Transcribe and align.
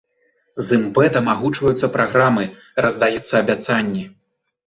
З 0.67 0.77
імпэтам 0.79 1.25
агучваюцца 1.33 1.89
праграмы, 1.97 2.45
раздаюцца 2.85 3.35
абяцанні. 3.43 4.03